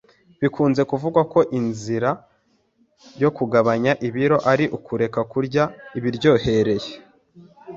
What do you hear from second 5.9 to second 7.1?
ibiryohereye